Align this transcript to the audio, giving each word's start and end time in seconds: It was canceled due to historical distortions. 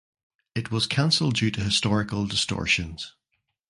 It 0.55 0.71
was 0.71 0.87
canceled 0.87 1.35
due 1.35 1.51
to 1.51 1.61
historical 1.63 2.25
distortions. 2.25 3.13